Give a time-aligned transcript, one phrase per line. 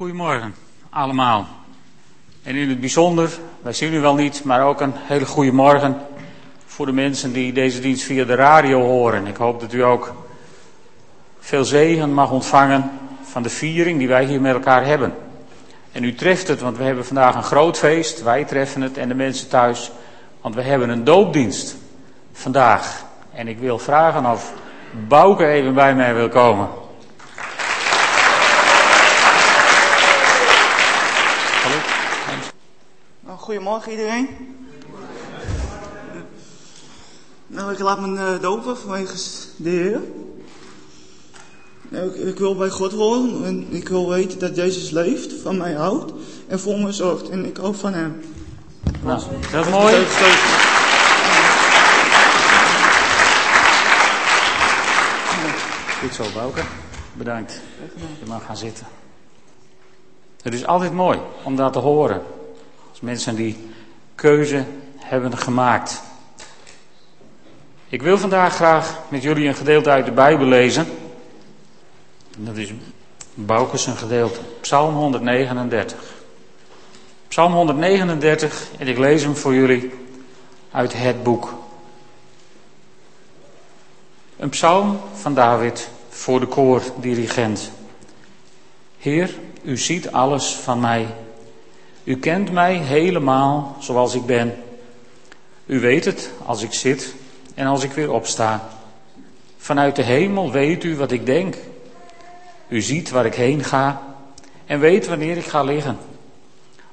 [0.00, 0.54] Goedemorgen
[0.90, 1.46] allemaal.
[2.42, 5.96] En in het bijzonder, wij zien u wel niet, maar ook een hele goede morgen
[6.66, 9.26] voor de mensen die deze dienst via de radio horen.
[9.26, 10.14] Ik hoop dat u ook
[11.38, 12.90] veel zegen mag ontvangen
[13.22, 15.14] van de viering die wij hier met elkaar hebben.
[15.92, 18.22] En u treft het, want we hebben vandaag een groot feest.
[18.22, 19.92] Wij treffen het en de mensen thuis,
[20.40, 21.76] want we hebben een doopdienst
[22.32, 23.04] vandaag.
[23.32, 24.52] En ik wil vragen of
[25.08, 26.68] Bouke even bij mij wil komen.
[33.44, 34.28] Goedemorgen iedereen.
[37.46, 39.16] Nou, ik laat me uh, dopen vanwege
[39.56, 40.00] de Heer.
[41.88, 45.56] Nou, ik, ik, wil bij God horen en ik wil weten dat Jezus leeft, van
[45.56, 46.12] mij houdt
[46.46, 47.28] en voor me zorgt.
[47.28, 48.22] En ik hoop van Hem.
[49.02, 49.20] Nou,
[49.52, 49.94] dat is mooi.
[56.00, 56.62] Goed zo, Bouke.
[57.12, 57.60] Bedankt.
[58.20, 58.86] Je mag gaan zitten.
[60.42, 62.22] Het is altijd mooi om dat te horen.
[62.94, 63.56] Als mensen die
[64.14, 64.64] keuze
[64.96, 66.02] hebben gemaakt.
[67.88, 70.86] Ik wil vandaag graag met jullie een gedeelte uit de Bijbel lezen.
[72.36, 72.72] Dat is
[73.34, 74.40] Boukes een gedeelte.
[74.60, 75.98] Psalm 139.
[77.28, 79.92] Psalm 139 en ik lees hem voor jullie
[80.70, 81.54] uit het boek.
[84.36, 87.70] Een psalm van David voor de koordirigent.
[88.98, 91.06] Heer, u ziet alles van mij
[92.04, 94.54] u kent mij helemaal zoals ik ben.
[95.66, 97.14] U weet het als ik zit
[97.54, 98.68] en als ik weer opsta.
[99.56, 101.56] Vanuit de hemel weet u wat ik denk.
[102.68, 104.02] U ziet waar ik heen ga
[104.66, 105.98] en weet wanneer ik ga liggen.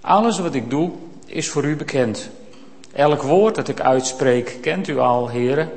[0.02, 0.92] Alles wat ik doe
[1.26, 2.30] is voor u bekend.
[2.94, 5.72] Elk woord dat ik uitspreek kent u al, heren.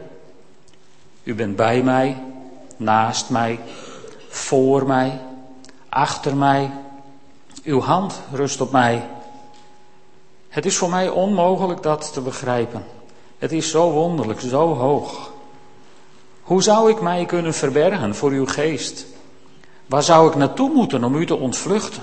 [1.23, 2.17] U bent bij mij,
[2.77, 3.59] naast mij,
[4.29, 5.21] voor mij,
[5.89, 6.71] achter mij.
[7.65, 9.09] Uw hand rust op mij.
[10.55, 12.85] Het is voor mij onmogelijk dat te begrijpen.
[13.39, 15.33] Het is zo wonderlijk, zo hoog.
[16.43, 19.07] Hoe zou ik mij kunnen verbergen voor uw geest?
[19.87, 22.03] Waar zou ik naartoe moeten om u te ontvluchten?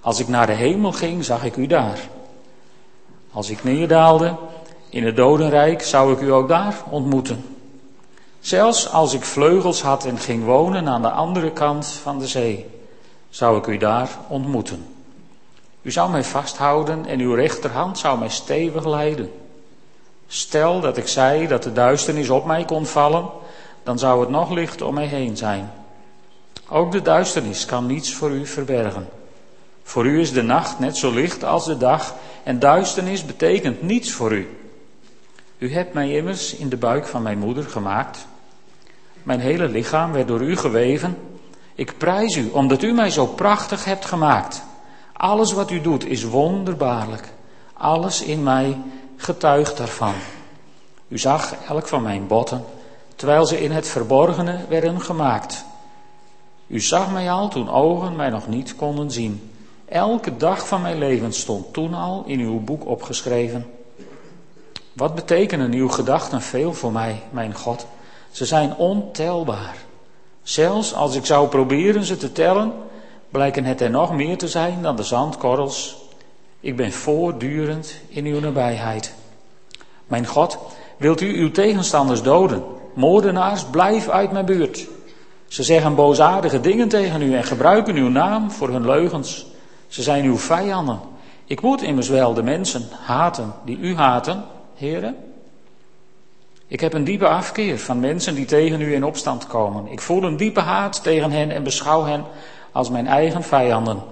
[0.00, 1.98] Als ik naar de hemel ging, zag ik u daar.
[3.32, 4.34] Als ik neerdaalde
[4.88, 7.56] in het dodenrijk, zou ik u ook daar ontmoeten.
[8.40, 12.66] Zelfs als ik vleugels had en ging wonen aan de andere kant van de zee,
[13.28, 14.86] zou ik u daar ontmoeten.
[15.82, 19.30] U zou mij vasthouden en uw rechterhand zou mij stevig leiden.
[20.26, 23.28] Stel dat ik zei dat de duisternis op mij kon vallen,
[23.82, 25.72] dan zou het nog licht om mij heen zijn.
[26.68, 29.08] Ook de duisternis kan niets voor u verbergen.
[29.82, 34.12] Voor u is de nacht net zo licht als de dag en duisternis betekent niets
[34.12, 34.58] voor u.
[35.58, 38.26] U hebt mij immers in de buik van mijn moeder gemaakt.
[39.22, 41.18] Mijn hele lichaam werd door u geweven.
[41.74, 44.62] Ik prijs u omdat u mij zo prachtig hebt gemaakt.
[45.20, 47.32] Alles wat u doet is wonderbaarlijk.
[47.72, 48.78] Alles in mij
[49.16, 50.14] getuigt daarvan.
[51.08, 52.64] U zag elk van mijn botten,
[53.16, 55.64] terwijl ze in het verborgene werden gemaakt.
[56.66, 59.50] U zag mij al toen ogen mij nog niet konden zien.
[59.84, 63.70] Elke dag van mijn leven stond toen al in uw boek opgeschreven.
[64.92, 67.86] Wat betekenen uw gedachten veel voor mij, mijn God?
[68.30, 69.76] Ze zijn ontelbaar.
[70.42, 72.72] Zelfs als ik zou proberen ze te tellen,
[73.30, 75.96] blijken het er nog meer te zijn dan de zandkorrels.
[76.60, 79.14] Ik ben voortdurend in uw nabijheid.
[80.06, 80.58] Mijn God,
[80.96, 82.62] wilt u uw tegenstanders doden?
[82.94, 84.86] Moordenaars, blijf uit mijn buurt.
[85.48, 89.46] Ze zeggen boosaardige dingen tegen u en gebruiken uw naam voor hun leugens.
[89.88, 91.00] Ze zijn uw vijanden.
[91.44, 95.16] Ik moet immers wel de mensen haten die u haten, heren.
[96.66, 99.86] Ik heb een diepe afkeer van mensen die tegen u in opstand komen.
[99.86, 102.24] Ik voel een diepe haat tegen hen en beschouw hen
[102.72, 104.02] als mijn eigen vijanden.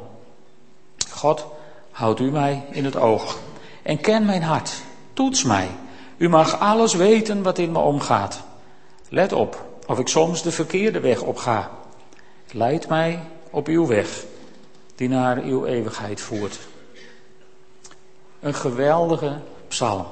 [1.11, 1.47] God,
[1.91, 3.39] houd u mij in het oog
[3.83, 4.83] en ken mijn hart.
[5.13, 5.69] Toets mij.
[6.17, 8.43] U mag alles weten wat in me omgaat.
[9.09, 11.71] Let op of ik soms de verkeerde weg opga.
[12.53, 13.21] Leid mij
[13.51, 14.25] op uw weg
[14.95, 16.59] die naar uw eeuwigheid voert.
[18.41, 20.07] Een geweldige psalm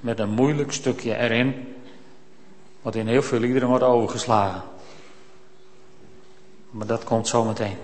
[0.00, 1.74] met een moeilijk stukje erin,
[2.82, 4.62] wat in heel veel liederen wordt overgeslagen.
[6.70, 7.76] Maar dat komt zo meteen.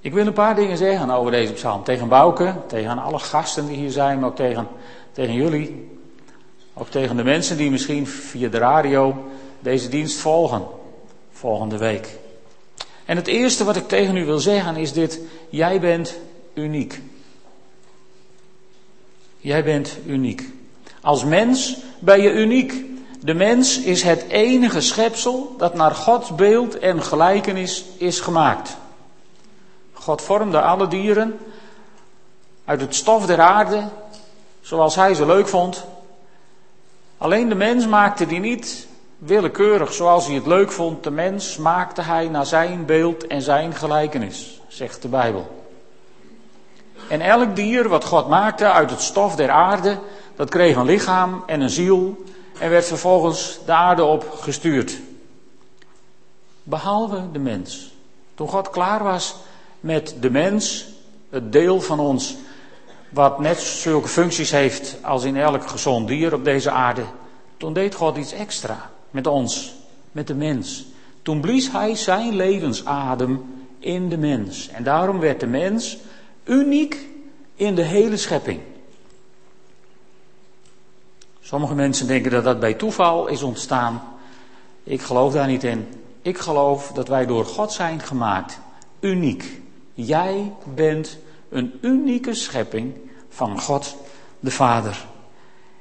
[0.00, 1.84] Ik wil een paar dingen zeggen over deze psalm.
[1.84, 4.68] Tegen Bouke, tegen alle gasten die hier zijn, maar ook tegen,
[5.12, 5.88] tegen jullie.
[6.74, 9.28] Ook tegen de mensen die misschien via de radio
[9.60, 10.66] deze dienst volgen.
[11.30, 12.08] Volgende week.
[13.04, 15.20] En het eerste wat ik tegen u wil zeggen is dit.
[15.48, 16.18] Jij bent
[16.54, 17.00] uniek.
[19.38, 20.50] Jij bent uniek.
[21.00, 22.84] Als mens ben je uniek.
[23.20, 28.76] De mens is het enige schepsel dat naar Gods beeld en gelijkenis is gemaakt.
[29.92, 31.38] God vormde alle dieren
[32.64, 33.88] uit het stof der aarde,
[34.60, 35.84] zoals hij ze leuk vond.
[37.18, 38.86] Alleen de mens maakte die niet
[39.18, 41.04] willekeurig zoals hij het leuk vond.
[41.04, 45.66] De mens maakte hij naar zijn beeld en zijn gelijkenis, zegt de Bijbel.
[47.08, 49.98] En elk dier wat God maakte uit het stof der aarde,
[50.36, 52.24] dat kreeg een lichaam en een ziel
[52.58, 54.98] en werd vervolgens de aarde op gestuurd.
[56.62, 57.92] Behalve de mens.
[58.34, 59.36] Toen God klaar was
[59.80, 60.86] met de mens,
[61.30, 62.36] het deel van ons
[63.08, 67.04] wat net zulke functies heeft als in elk gezond dier op deze aarde,
[67.56, 69.74] toen deed God iets extra met ons,
[70.12, 70.86] met de mens.
[71.22, 73.44] Toen blies hij zijn levensadem
[73.78, 74.68] in de mens.
[74.68, 75.96] En daarom werd de mens
[76.44, 77.08] uniek
[77.54, 78.60] in de hele schepping.
[81.48, 84.02] Sommige mensen denken dat dat bij toeval is ontstaan.
[84.82, 85.88] Ik geloof daar niet in.
[86.22, 88.60] Ik geloof dat wij door God zijn gemaakt.
[89.00, 89.60] Uniek.
[89.94, 91.18] Jij bent
[91.48, 92.94] een unieke schepping
[93.28, 93.96] van God
[94.40, 95.06] de Vader.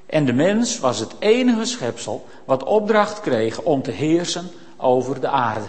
[0.06, 5.28] En de mens was het enige schepsel wat opdracht kreeg om te heersen over de
[5.30, 5.68] aarde.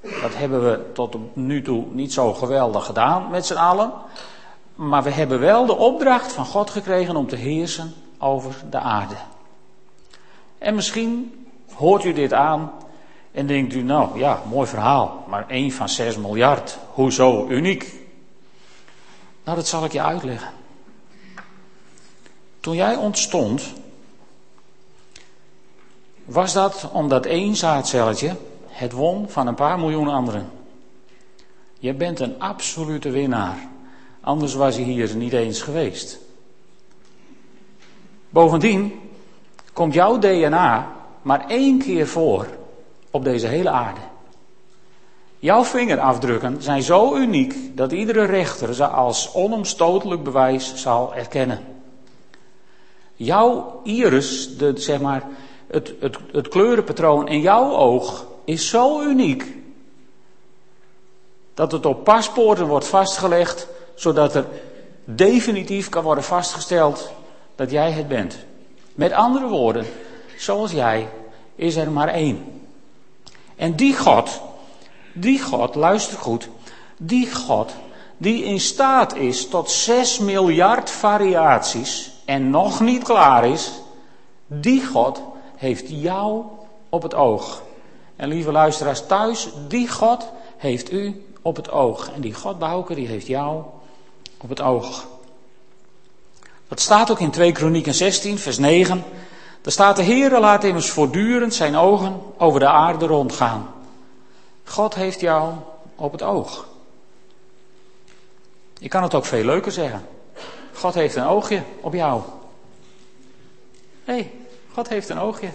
[0.00, 3.92] Dat hebben we tot nu toe niet zo geweldig gedaan met z'n allen.
[4.74, 9.16] Maar we hebben wel de opdracht van God gekregen om te heersen over de aarde.
[10.58, 12.72] En misschien hoort u dit aan
[13.32, 17.94] en denkt u, nou ja, mooi verhaal, maar één van 6 miljard, hoezo uniek?
[19.44, 20.50] Nou, dat zal ik je uitleggen.
[22.60, 23.72] Toen jij ontstond,
[26.24, 28.36] was dat omdat één zaadcelletje
[28.66, 30.50] het won van een paar miljoen anderen.
[31.78, 33.68] Je bent een absolute winnaar.
[34.20, 36.18] Anders was hij hier niet eens geweest.
[38.30, 39.00] Bovendien
[39.72, 40.92] komt jouw DNA
[41.22, 42.46] maar één keer voor
[43.10, 44.00] op deze hele aarde.
[45.38, 51.60] Jouw vingerafdrukken zijn zo uniek dat iedere rechter ze als onomstotelijk bewijs zal erkennen.
[53.14, 55.22] Jouw iris, de, zeg maar,
[55.66, 59.56] het, het, het kleurenpatroon in jouw oog is zo uniek
[61.54, 64.46] dat het op paspoorten wordt vastgelegd, zodat er
[65.04, 67.10] definitief kan worden vastgesteld
[67.58, 68.38] dat jij het bent.
[68.94, 69.86] Met andere woorden,
[70.36, 71.08] zoals jij,
[71.54, 72.62] is er maar één.
[73.56, 74.40] En die God,
[75.12, 76.48] die God, luister goed,
[76.96, 77.72] die God
[78.16, 83.72] die in staat is tot 6 miljard variaties en nog niet klaar is,
[84.46, 85.22] die God
[85.56, 86.42] heeft jou
[86.88, 87.62] op het oog.
[88.16, 92.10] En lieve luisteraars thuis, die God heeft u op het oog.
[92.14, 93.62] En die God Bouke, die heeft jou
[94.38, 95.06] op het oog.
[96.68, 99.04] Dat staat ook in 2 Kronieken 16, vers 9.
[99.60, 103.68] Daar staat de Heere laat immers voortdurend zijn ogen over de aarde rondgaan.
[104.64, 105.52] God heeft jou
[105.96, 106.66] op het oog.
[108.78, 110.06] Ik kan het ook veel leuker zeggen.
[110.74, 112.22] God heeft een oogje op jou.
[114.04, 114.30] Hé, hey,
[114.72, 115.48] God heeft een oogje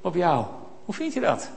[0.00, 0.44] op jou.
[0.84, 1.48] Hoe vind je dat?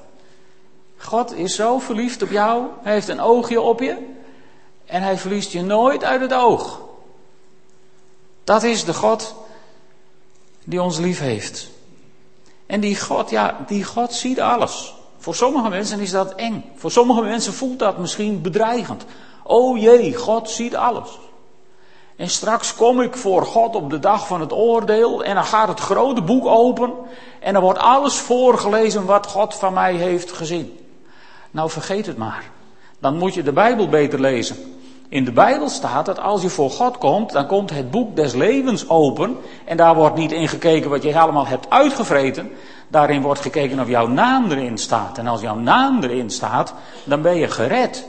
[0.98, 2.66] God is zo verliefd op jou.
[2.82, 3.98] Hij heeft een oogje op je.
[4.86, 6.82] En hij verliest je nooit uit het oog.
[8.50, 9.36] Dat is de God
[10.64, 11.70] die ons lief heeft.
[12.66, 14.96] En die God, ja, die God ziet alles.
[15.18, 16.72] Voor sommige mensen is dat eng.
[16.76, 19.06] Voor sommige mensen voelt dat misschien bedreigend.
[19.44, 21.10] O jee, God ziet alles.
[22.16, 25.68] En straks kom ik voor God op de dag van het oordeel en dan gaat
[25.68, 26.94] het grote boek open
[27.40, 30.80] en dan wordt alles voorgelezen wat God van mij heeft gezien.
[31.52, 32.52] Nou vergeet het maar.
[33.00, 34.79] Dan moet je de Bijbel beter lezen.
[35.10, 38.34] In de Bijbel staat dat als je voor God komt, dan komt het boek des
[38.34, 39.38] levens open.
[39.66, 42.52] En daar wordt niet in gekeken wat je allemaal hebt uitgevreten.
[42.88, 45.18] Daarin wordt gekeken of jouw naam erin staat.
[45.18, 46.74] En als jouw naam erin staat,
[47.04, 48.08] dan ben je gered.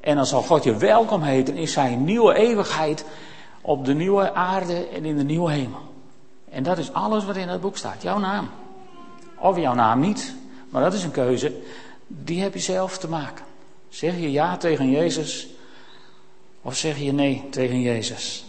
[0.00, 3.04] En dan zal God je welkom heten in zijn nieuwe eeuwigheid
[3.60, 5.80] op de nieuwe aarde en in de nieuwe hemel.
[6.50, 8.02] En dat is alles wat in dat boek staat.
[8.02, 8.48] Jouw naam.
[9.38, 10.34] Of jouw naam niet.
[10.70, 11.60] Maar dat is een keuze.
[12.06, 13.44] Die heb je zelf te maken.
[13.88, 15.48] Zeg je ja tegen Jezus.
[16.62, 18.44] Of zeg je nee tegen Jezus.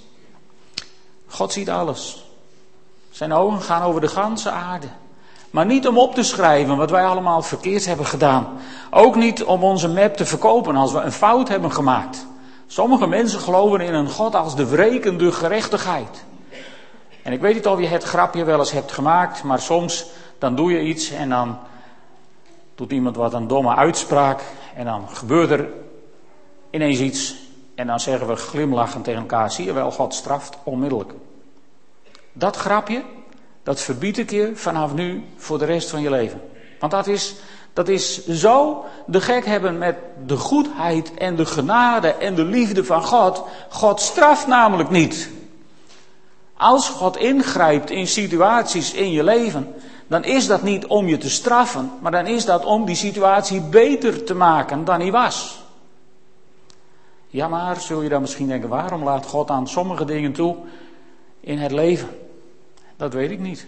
[1.27, 2.25] God ziet alles.
[3.09, 4.87] Zijn ogen gaan over de ganse aarde.
[5.51, 8.47] Maar niet om op te schrijven wat wij allemaal verkeerd hebben gedaan.
[8.89, 12.25] Ook niet om onze map te verkopen als we een fout hebben gemaakt.
[12.67, 16.23] Sommige mensen geloven in een God als de wrekende gerechtigheid.
[17.21, 20.05] En ik weet niet of je het grapje wel eens hebt gemaakt, maar soms
[20.37, 21.57] dan doe je iets en dan
[22.75, 24.41] doet iemand wat een domme uitspraak
[24.75, 25.69] en dan gebeurt er
[26.69, 27.35] ineens iets
[27.81, 31.13] en dan zeggen we glimlachend tegen elkaar, zie je wel, God straft onmiddellijk.
[32.33, 33.03] Dat grapje,
[33.63, 36.41] dat verbied ik je vanaf nu voor de rest van je leven.
[36.79, 37.35] Want dat is
[37.73, 39.95] Dat is zo de gek hebben met
[40.25, 43.43] de goedheid en de genade en de liefde van God.
[43.69, 45.29] God straft namelijk niet.
[46.57, 49.73] Als God ingrijpt in situaties in je leven,
[50.07, 53.61] dan is dat niet om je te straffen, maar dan is dat om die situatie
[53.61, 55.60] beter te maken dan hij was.
[57.31, 60.55] Ja, maar zul je dan misschien denken, waarom laat God aan sommige dingen toe
[61.39, 62.09] in het leven?
[62.97, 63.67] Dat weet ik niet.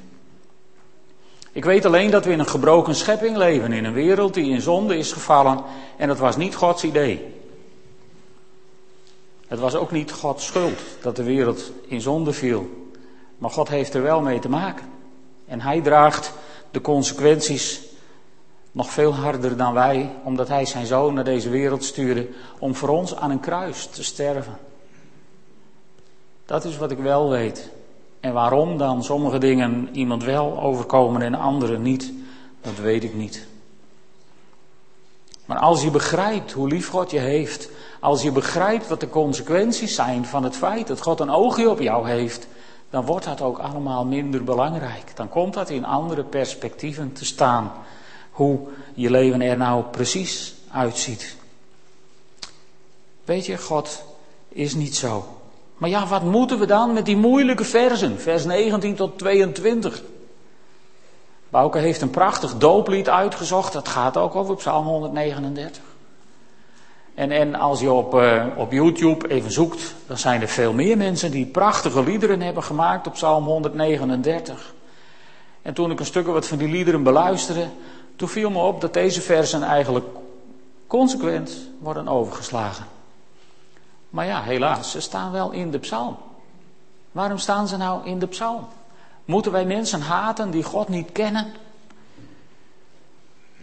[1.52, 4.62] Ik weet alleen dat we in een gebroken schepping leven, in een wereld die in
[4.62, 5.64] zonde is gevallen
[5.98, 7.34] en dat was niet Gods idee.
[9.48, 12.90] Het was ook niet Gods schuld dat de wereld in zonde viel,
[13.38, 14.86] maar God heeft er wel mee te maken.
[15.46, 16.34] En hij draagt
[16.72, 17.82] de consequenties
[18.74, 22.28] nog veel harder dan wij, omdat hij zijn zoon naar deze wereld stuurde
[22.60, 24.58] om voor ons aan een kruis te sterven.
[26.46, 27.72] Dat is wat ik wel weet.
[28.20, 32.14] En waarom dan sommige dingen iemand wel overkomen en andere niet,
[32.62, 33.48] dat weet ik niet.
[35.46, 39.96] Maar als je begrijpt hoe lief God je heeft, als je begrijpt wat de consequenties
[39.96, 42.48] zijn van het feit dat God een oogje op jou heeft,
[42.90, 45.16] dan wordt dat ook allemaal minder belangrijk.
[45.16, 47.72] Dan komt dat in andere perspectieven te staan,
[48.34, 48.60] hoe
[48.94, 51.36] je leven er nou precies uitziet.
[53.26, 54.04] Weet je, God
[54.50, 55.38] is niet zo.
[55.78, 60.04] Maar ja, wat moeten we dan met die moeilijke versen, vers 19 tot 22?
[61.50, 65.82] Bouke heeft een prachtig dooplied uitgezocht, dat gaat ook over Psalm 139.
[67.16, 70.98] En, en als je op, uh, op YouTube even zoekt, dan zijn er veel meer
[70.98, 74.74] mensen die prachtige liederen hebben gemaakt op Psalm 139.
[75.62, 77.68] En toen ik een stukje wat van die liederen beluisterde,
[78.16, 80.06] toen viel me op dat deze versen eigenlijk
[80.88, 82.86] consequent worden overgeslagen.
[84.10, 86.18] Maar ja, helaas, ze staan wel in de psalm.
[87.12, 88.68] Waarom staan ze nou in de psalm?
[89.26, 91.54] Moeten wij mensen haten die God niet kennen?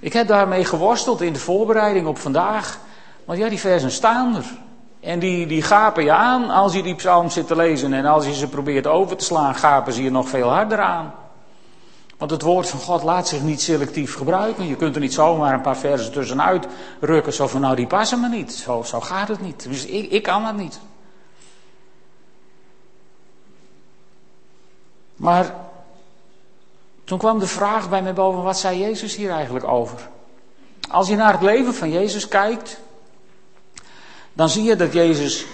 [0.01, 2.79] Ik heb daarmee geworsteld in de voorbereiding op vandaag.
[3.25, 4.45] Want ja, die versen staan er.
[5.01, 7.93] En die, die gapen je aan als je die psalm zit te lezen.
[7.93, 11.15] En als je ze probeert over te slaan, gapen ze je nog veel harder aan.
[12.21, 14.67] Want het woord van God laat zich niet selectief gebruiken.
[14.67, 16.67] Je kunt er niet zomaar een paar versen tussenuit
[17.01, 17.33] rukken.
[17.33, 18.53] Zo van nou, die passen me niet.
[18.53, 19.63] Zo, zo gaat het niet.
[19.69, 20.81] Dus ik, ik kan dat niet.
[25.17, 25.55] Maar
[27.05, 30.09] toen kwam de vraag bij mij boven, wat zei Jezus hier eigenlijk over?
[30.91, 32.81] Als je naar het leven van Jezus kijkt,
[34.33, 35.47] dan zie je dat Jezus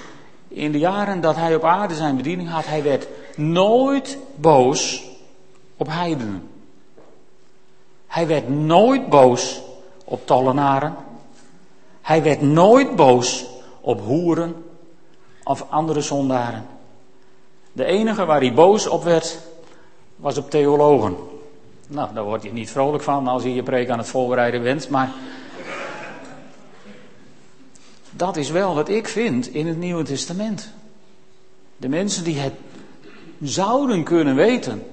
[0.49, 5.05] in de jaren dat hij op aarde zijn bediening had, hij werd nooit boos
[5.77, 6.55] op heidenen.
[8.17, 9.61] Hij werd nooit boos
[10.05, 10.97] op tollenaren.
[12.03, 13.47] Hij werd nooit boos
[13.81, 14.65] op hoeren
[15.45, 16.67] of andere zondaren.
[17.73, 19.39] De enige waar hij boos op werd,
[20.17, 21.17] was op theologen.
[21.89, 24.89] Nou, daar word je niet vrolijk van als je je preek aan het voorbereiden bent,
[24.89, 25.13] maar
[28.11, 30.71] dat is wel wat ik vind in het Nieuwe Testament.
[31.77, 32.55] De mensen die het
[33.43, 34.87] zouden kunnen weten,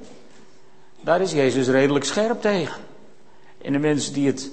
[1.01, 2.91] daar is Jezus redelijk scherp tegen.
[3.63, 4.51] En de mensen die het,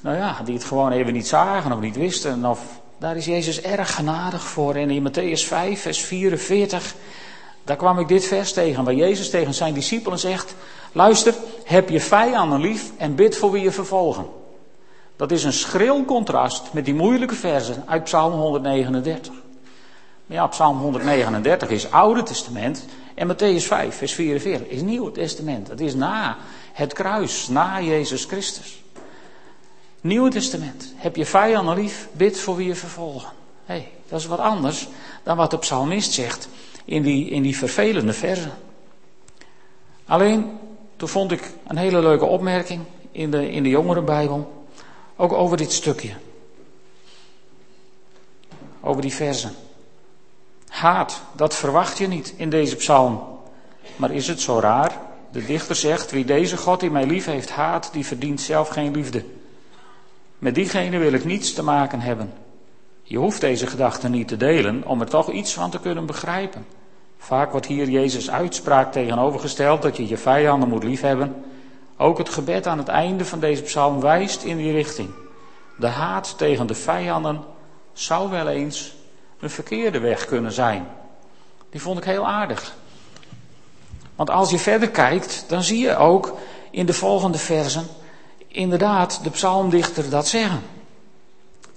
[0.00, 2.60] nou ja, die het gewoon even niet zagen of niet wisten, of,
[2.98, 4.74] daar is Jezus erg genadig voor.
[4.74, 6.94] En in Matthäus 5, vers 44,
[7.64, 10.54] daar kwam ik dit vers tegen, waar Jezus tegen zijn discipelen zegt,
[10.92, 11.34] luister,
[11.64, 14.26] heb je vijanden lief en bid voor wie je vervolgen.
[15.16, 19.32] Dat is een schril contrast met die moeilijke versen uit Psalm 139.
[20.26, 22.84] Maar ja, Psalm 139 is Oude Testament
[23.14, 25.68] en Matthäus 5, vers 44 is Nieuwe Testament.
[25.68, 26.36] Het is na
[26.76, 28.82] het kruis, na Jezus Christus.
[30.00, 30.92] Nieuwe Testament.
[30.96, 33.28] Heb je vijanden lief, bid voor wie je vervolgen.
[33.64, 34.88] Hé, hey, dat is wat anders
[35.22, 36.48] dan wat de psalmist zegt
[36.84, 38.52] in die, in die vervelende versen.
[40.06, 40.58] Alleen,
[40.96, 44.66] toen vond ik een hele leuke opmerking in de, in de jongerenbijbel.
[45.16, 46.14] Ook over dit stukje.
[48.80, 49.54] Over die versen.
[50.68, 53.40] Haat, dat verwacht je niet in deze psalm.
[53.96, 55.05] Maar is het zo raar?
[55.32, 58.92] De dichter zegt, wie deze God die mij lief heeft haat, die verdient zelf geen
[58.92, 59.24] liefde.
[60.38, 62.32] Met diegene wil ik niets te maken hebben.
[63.02, 66.66] Je hoeft deze gedachte niet te delen om er toch iets van te kunnen begrijpen.
[67.18, 71.44] Vaak wordt hier Jezus uitspraak tegenovergesteld dat je je vijanden moet liefhebben.
[71.96, 75.08] Ook het gebed aan het einde van deze psalm wijst in die richting.
[75.78, 77.44] De haat tegen de vijanden
[77.92, 78.94] zou wel eens
[79.40, 80.86] een verkeerde weg kunnen zijn.
[81.70, 82.76] Die vond ik heel aardig.
[84.16, 86.36] Want als je verder kijkt, dan zie je ook
[86.70, 87.86] in de volgende versen
[88.48, 90.62] inderdaad de psalmdichter dat zeggen.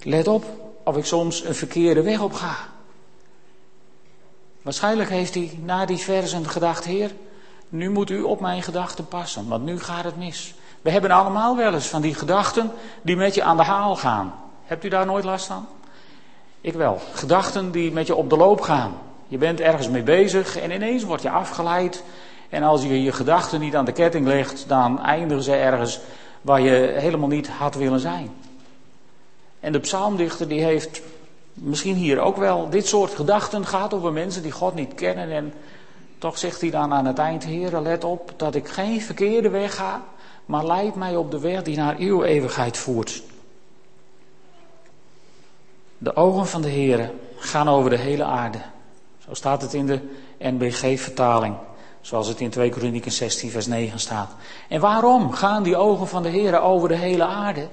[0.02, 0.44] Let op
[0.84, 2.56] of ik soms een verkeerde weg op ga.
[4.62, 7.10] Waarschijnlijk heeft hij na die versen gedacht, Heer,
[7.68, 10.54] nu moet u op mijn gedachten passen, want nu gaat het mis.
[10.82, 14.34] We hebben allemaal wel eens van die gedachten die met je aan de haal gaan.
[14.64, 15.66] Hebt u daar nooit last van?
[16.60, 17.00] Ik wel.
[17.12, 18.92] Gedachten die met je op de loop gaan.
[19.28, 22.02] Je bent ergens mee bezig en ineens word je afgeleid.
[22.50, 26.00] En als je je gedachten niet aan de ketting legt, dan eindigen ze ergens
[26.42, 28.30] waar je helemaal niet had willen zijn.
[29.60, 31.02] En de psalmdichter die heeft
[31.54, 35.30] misschien hier ook wel dit soort gedachten gaat over mensen die God niet kennen.
[35.30, 35.52] En
[36.18, 39.74] toch zegt hij dan aan het eind, Heer, let op dat ik geen verkeerde weg
[39.74, 40.02] ga,
[40.46, 43.22] maar leid mij op de weg die naar uw eeuwigheid voert.
[45.98, 48.58] De ogen van de Heer gaan over de hele aarde.
[49.18, 50.00] Zo staat het in de
[50.38, 51.54] NBG-vertaling.
[52.00, 54.30] Zoals het in 2 Kronieken 16 vers 9 staat.
[54.68, 57.68] En waarom gaan die ogen van de Heer over de hele aarde?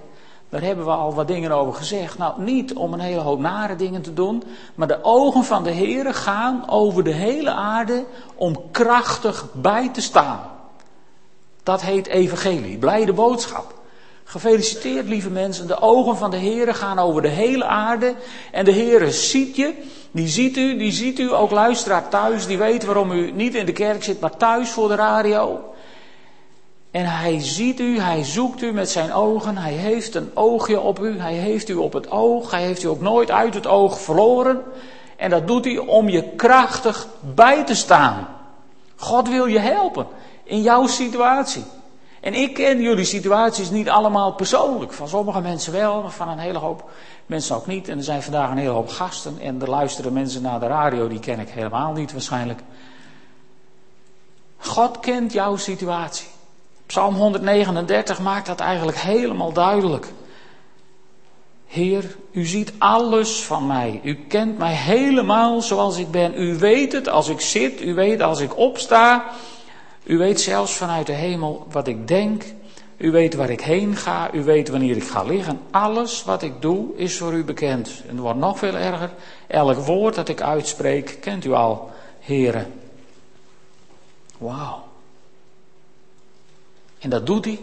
[0.50, 2.18] Daar hebben we al wat dingen over gezegd.
[2.18, 4.44] Nou, niet om een hele hoop nare dingen te doen,
[4.76, 8.06] maar de ogen van de Heer gaan over de hele aarde
[8.36, 10.40] om krachtig bij te staan.
[11.64, 13.76] Dat heet evangelie, blijde boodschap.
[14.24, 15.68] Gefeliciteerd, lieve mensen.
[15.68, 18.16] De ogen van de Heer gaan over de hele aarde.
[18.52, 19.74] En de Heer ziet je,
[20.12, 22.46] die ziet u, die ziet u ook luisteraar thuis.
[22.46, 25.74] Die weet waarom u niet in de kerk zit, maar thuis voor de radio.
[26.92, 31.00] En hij ziet u, hij zoekt u met zijn ogen, hij heeft een oogje op
[31.00, 34.00] u, hij heeft u op het oog, hij heeft u ook nooit uit het oog
[34.00, 34.64] verloren.
[35.16, 38.28] En dat doet hij om je krachtig bij te staan.
[38.96, 40.08] God wil je helpen
[40.44, 41.64] in jouw situatie.
[42.28, 44.94] En ik ken jullie situaties niet allemaal persoonlijk.
[44.94, 46.90] Van sommige mensen wel, maar van een hele hoop
[47.26, 47.88] mensen ook niet.
[47.88, 49.40] En er zijn vandaag een hele hoop gasten.
[49.40, 52.60] En er luisteren mensen naar de radio, die ken ik helemaal niet waarschijnlijk.
[54.58, 56.28] God kent jouw situatie.
[56.86, 60.08] Psalm 139 maakt dat eigenlijk helemaal duidelijk.
[61.68, 64.00] Heer, u ziet alles van mij.
[64.04, 66.42] U kent mij helemaal zoals ik ben.
[66.42, 69.26] U weet het als ik zit, u weet als ik opsta.
[70.08, 72.44] U weet zelfs vanuit de hemel wat ik denk.
[72.98, 74.34] U weet waar ik heen ga.
[74.34, 75.60] U weet wanneer ik ga liggen.
[75.72, 78.02] Alles wat ik doe is voor u bekend.
[78.02, 79.12] En het wordt nog veel erger.
[79.48, 82.74] Elk woord dat ik uitspreek kent u al, heren.
[84.38, 84.84] Wauw.
[87.00, 87.60] En dat doet hij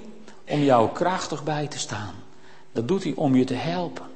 [0.48, 2.14] om jou krachtig bij te staan.
[2.72, 4.06] Dat doet hij om je te helpen.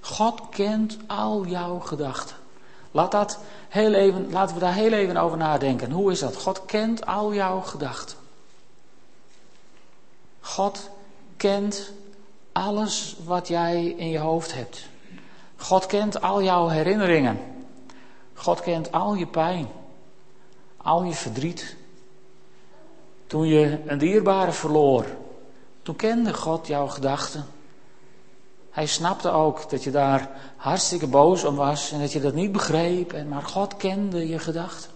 [0.00, 2.36] God kent al jouw gedachten.
[2.90, 3.38] Laat dat
[3.72, 5.90] heel even, laten we daar heel even over nadenken.
[5.90, 6.36] Hoe is dat?
[6.36, 8.16] God kent al jouw gedachten.
[10.40, 10.90] God
[11.36, 11.92] kent
[12.52, 14.86] alles wat jij in je hoofd hebt.
[15.56, 17.38] God kent al jouw herinneringen.
[18.34, 19.68] God kent al je pijn,
[20.76, 21.76] al je verdriet,
[23.26, 25.06] toen je een dierbare verloor,
[25.82, 27.44] toen kende God jouw gedachten.
[28.72, 32.52] Hij snapte ook dat je daar hartstikke boos om was en dat je dat niet
[32.52, 34.90] begreep, en, maar God kende je gedachten.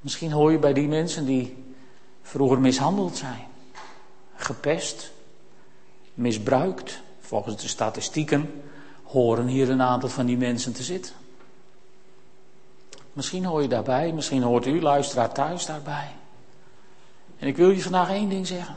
[0.00, 1.64] Misschien hoor je bij die mensen die
[2.22, 3.46] vroeger mishandeld zijn,
[4.34, 5.12] gepest,
[6.14, 7.00] misbruikt.
[7.20, 8.62] Volgens de statistieken
[9.02, 11.14] horen hier een aantal van die mensen te zitten.
[13.12, 16.10] Misschien hoor je daarbij, misschien hoort u, luisteraar thuis daarbij.
[17.38, 18.76] En ik wil je vandaag één ding zeggen.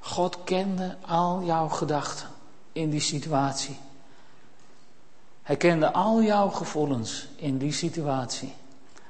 [0.00, 2.28] God kende al jouw gedachten
[2.72, 3.76] in die situatie.
[5.42, 8.52] Hij kende al jouw gevoelens in die situatie.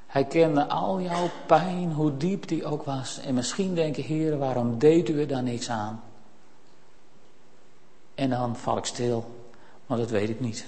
[0.06, 3.18] Hij kende al jouw pijn, hoe diep die ook was.
[3.18, 6.02] En misschien denk je, Heer, waarom deed u er dan niks aan?
[8.14, 9.34] En dan val ik stil,
[9.86, 10.66] maar dat weet ik niet.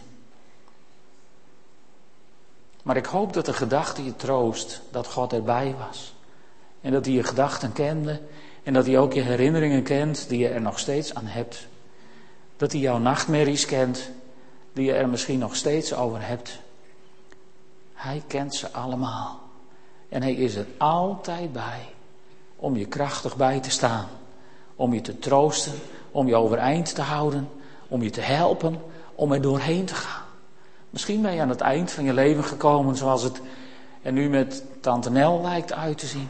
[2.82, 6.14] Maar ik hoop dat de gedachte je troost dat God erbij was.
[6.80, 8.20] En dat hij je gedachten kende.
[8.62, 11.66] En dat hij ook je herinneringen kent die je er nog steeds aan hebt.
[12.56, 14.10] Dat hij jouw nachtmerries kent
[14.72, 16.58] die je er misschien nog steeds over hebt.
[17.94, 19.40] Hij kent ze allemaal.
[20.08, 21.88] En hij is er altijd bij
[22.56, 24.06] om je krachtig bij te staan.
[24.76, 25.72] Om je te troosten,
[26.10, 27.48] om je overeind te houden,
[27.88, 28.80] om je te helpen,
[29.14, 30.24] om er doorheen te gaan.
[30.90, 33.40] Misschien ben je aan het eind van je leven gekomen zoals het
[34.02, 36.28] er nu met Tante Nel lijkt uit te zien.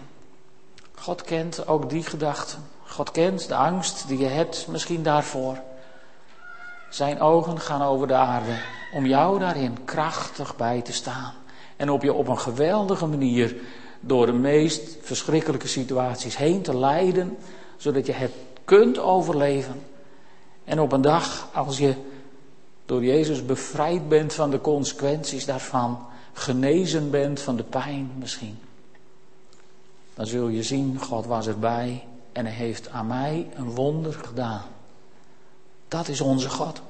[1.01, 2.59] God kent ook die gedachten.
[2.87, 5.59] God kent de angst die je hebt, misschien daarvoor.
[6.89, 8.53] Zijn ogen gaan over de aarde
[8.91, 11.33] om jou daarin krachtig bij te staan.
[11.77, 13.57] En op je op een geweldige manier
[14.01, 17.37] door de meest verschrikkelijke situaties heen te leiden,
[17.77, 18.33] zodat je het
[18.65, 19.83] kunt overleven.
[20.65, 21.95] En op een dag, als je
[22.87, 28.59] door Jezus bevrijd bent van de consequenties daarvan, genezen bent van de pijn misschien,
[30.21, 34.63] dan zul je zien, God was erbij en hij heeft aan mij een wonder gedaan.
[35.89, 36.81] Dat is onze God.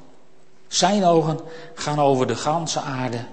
[0.69, 1.41] Zijn ogen
[1.75, 3.25] gaan over de ganse aarde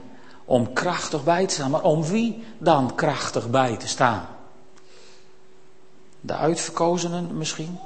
[0.45, 1.71] om krachtig bij te staan.
[1.71, 4.27] Maar om wie dan krachtig bij te staan?
[6.21, 7.79] De uitverkozenen misschien?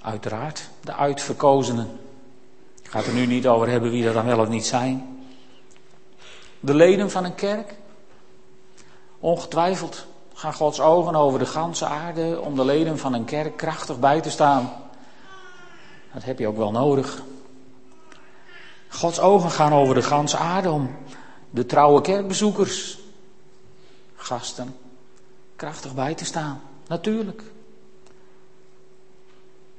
[0.00, 1.98] Uiteraard, de uitverkozenen.
[2.82, 5.24] Ik ga het er nu niet over hebben wie dat dan wel of niet zijn.
[6.60, 7.74] De leden van een kerk?
[9.18, 13.98] Ongetwijfeld gaan Gods ogen over de ganse aarde om de leden van een kerk krachtig
[13.98, 14.72] bij te staan.
[16.12, 17.22] Dat heb je ook wel nodig.
[18.88, 20.96] Gods ogen gaan over de ganse aarde om
[21.50, 22.98] de trouwe kerkbezoekers,
[24.16, 24.76] gasten,
[25.56, 26.60] krachtig bij te staan.
[26.86, 27.42] Natuurlijk.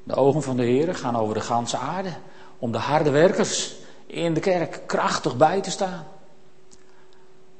[0.03, 2.13] De ogen van de Heer gaan over de ganse aarde
[2.59, 6.07] om de harde werkers in de kerk krachtig bij te staan.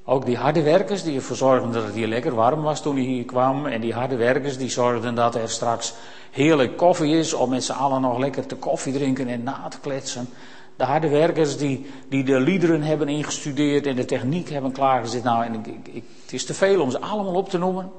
[0.09, 3.05] Ook die harde werkers die ervoor zorgden dat het hier lekker warm was toen hij
[3.05, 3.65] hier kwam.
[3.65, 5.93] En die harde werkers die zorgden dat er straks
[6.31, 9.79] heerlijk koffie is om met z'n allen nog lekker te koffie drinken en na te
[9.79, 10.29] kletsen.
[10.75, 15.23] De harde werkers die, die de liederen hebben ingestudeerd en de techniek hebben klaargezet.
[15.23, 17.91] Nou, en ik, ik, het is te veel om ze allemaal op te noemen.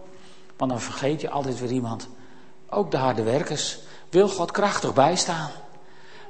[0.57, 2.09] Want dan vergeet je altijd weer iemand.
[2.71, 3.79] Ook de harde werkers
[4.11, 5.51] wil God krachtig bijstaan.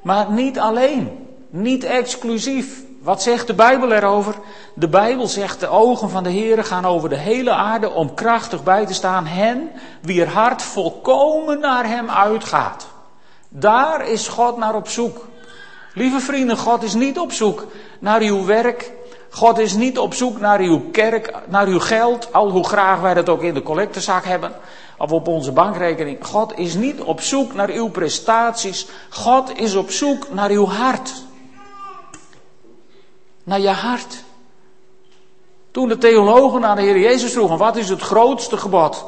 [0.02, 2.86] Maar niet alleen, niet exclusief.
[3.08, 4.34] Wat zegt de Bijbel erover?
[4.74, 8.62] De Bijbel zegt de ogen van de Heer gaan over de hele aarde om krachtig
[8.62, 12.86] bij te staan hen wier hart volkomen naar Hem uitgaat.
[13.48, 15.26] Daar is God naar op zoek.
[15.94, 17.66] Lieve vrienden, God is niet op zoek
[17.98, 18.92] naar uw werk.
[19.30, 23.14] God is niet op zoek naar uw kerk, naar uw geld, al hoe graag wij
[23.14, 24.52] dat ook in de collectezak hebben
[24.98, 26.26] of op onze bankrekening.
[26.26, 28.86] God is niet op zoek naar uw prestaties.
[29.10, 31.26] God is op zoek naar uw hart.
[33.48, 34.24] Naar je hart.
[35.70, 39.04] Toen de theologen aan de Heer Jezus vroegen: wat is het grootste gebod?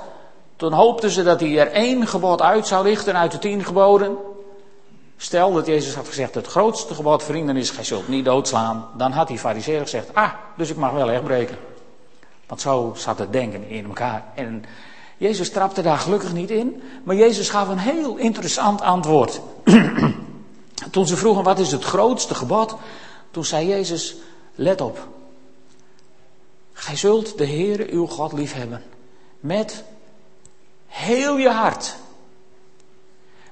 [0.56, 4.16] Toen hoopten ze dat hij er één gebod uit zou lichten uit de tien geboden.
[5.16, 8.88] Stel dat Jezus had gezegd: het grootste gebod, vrienden, is: gij zult niet doodslaan.
[8.96, 11.56] Dan had die fariseer gezegd: ah, dus ik mag wel echt breken.
[12.46, 14.24] Want zo zat het denken in elkaar.
[14.34, 14.64] En
[15.16, 19.40] Jezus trapte daar gelukkig niet in, maar Jezus gaf een heel interessant antwoord.
[20.90, 22.76] Toen ze vroegen wat is het grootste gebod,
[23.30, 24.16] toen zei Jezus,
[24.60, 25.08] let op.
[26.72, 28.82] Gij zult de Heere uw God liefhebben.
[29.40, 29.84] Met
[30.86, 31.96] heel je hart.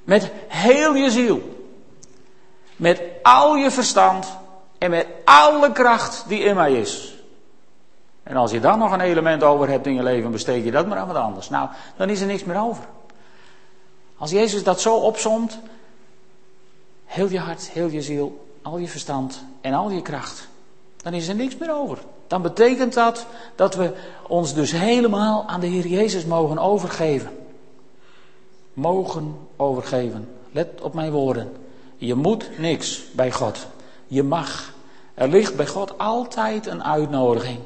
[0.04, 1.66] Met heel je ziel.
[2.76, 4.26] Met al je verstand.
[4.78, 7.14] En met alle kracht die in mij is.
[8.22, 10.86] En als je dan nog een element over hebt in je leven, besteed je dat
[10.86, 11.48] maar aan wat anders.
[11.48, 12.84] Nou, dan is er niks meer over.
[14.16, 15.58] Als Jezus dat zo opzomt,
[17.04, 20.48] heel je hart, heel je ziel, al je verstand en al je kracht,
[21.02, 21.98] dan is er niks meer over.
[22.26, 23.92] Dan betekent dat dat we
[24.28, 27.30] ons dus helemaal aan de Heer Jezus mogen overgeven.
[28.72, 30.28] Mogen overgeven.
[30.52, 31.52] Let op mijn woorden.
[31.96, 33.66] Je moet niks bij God.
[34.06, 34.72] Je mag.
[35.14, 37.58] Er ligt bij God altijd een uitnodiging.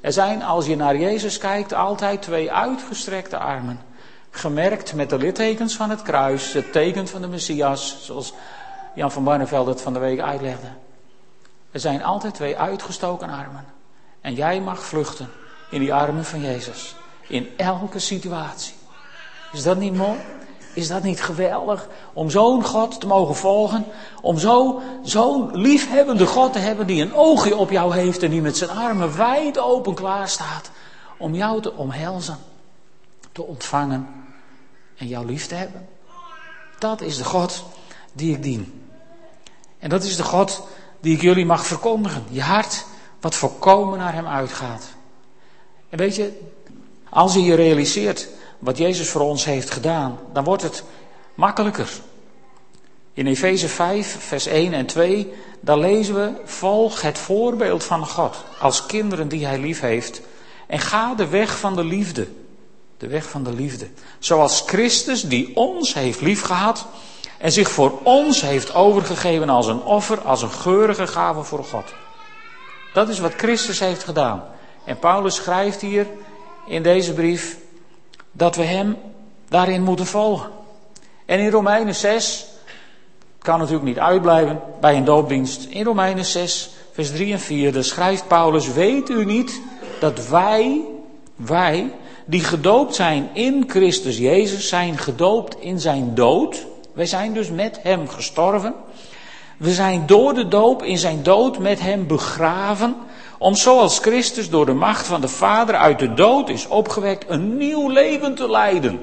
[0.00, 3.80] Er zijn, als je naar Jezus kijkt, altijd twee uitgestrekte armen.
[4.30, 8.32] Gemerkt met de littekens van het kruis, het teken van de Messias, zoals
[8.94, 10.68] Jan van Barneveld het van de week uitlegde.
[11.70, 13.64] Er zijn altijd twee uitgestoken armen.
[14.20, 15.28] En jij mag vluchten
[15.70, 16.94] in die armen van Jezus.
[17.28, 18.74] In elke situatie.
[19.52, 20.18] Is dat niet mooi?
[20.74, 21.88] Is dat niet geweldig?
[22.12, 23.84] Om zo'n God te mogen volgen.
[24.20, 28.40] Om zo'n zo liefhebbende God te hebben die een oogje op jou heeft en die
[28.40, 30.70] met zijn armen wijd open klaar staat.
[31.18, 32.38] Om jou te omhelzen,
[33.32, 34.08] te ontvangen
[34.96, 35.88] en jou lief te hebben.
[36.78, 37.64] Dat is de God
[38.12, 38.88] die ik dien.
[39.78, 40.62] En dat is de God
[41.00, 42.24] die ik jullie mag verkondigen.
[42.30, 42.84] Je hart
[43.20, 44.88] wat volkomen naar hem uitgaat.
[45.88, 46.38] En weet je,
[47.08, 50.84] als je je realiseert wat Jezus voor ons heeft gedaan, dan wordt het
[51.34, 51.90] makkelijker.
[53.14, 58.36] In Efeze 5, vers 1 en 2, daar lezen we: Volg het voorbeeld van God
[58.60, 60.20] als kinderen die Hij lief heeft.
[60.66, 62.28] En ga de weg van de liefde.
[62.96, 63.88] De weg van de liefde.
[64.18, 66.86] Zoals Christus die ons heeft liefgehad
[67.40, 71.84] en zich voor ons heeft overgegeven als een offer, als een geurige gave voor God.
[72.92, 74.44] Dat is wat Christus heeft gedaan.
[74.84, 76.06] En Paulus schrijft hier
[76.66, 77.58] in deze brief
[78.32, 78.96] dat we Hem
[79.48, 80.50] daarin moeten volgen.
[81.26, 82.46] En in Romeinen 6,
[83.34, 87.72] het kan natuurlijk niet uitblijven bij een doopdienst, in Romeinen 6, vers 3 en 4,
[87.72, 89.60] daar schrijft Paulus, weet u niet
[90.00, 90.80] dat wij,
[91.36, 96.66] wij, die gedoopt zijn in Christus Jezus, zijn gedoopt in zijn dood.
[97.00, 98.74] Wij zijn dus met Hem gestorven.
[99.56, 102.96] We zijn door de doop in zijn dood met Hem begraven
[103.38, 107.56] om zoals Christus door de macht van de Vader uit de dood is opgewekt, een
[107.56, 109.00] nieuw leven te leiden.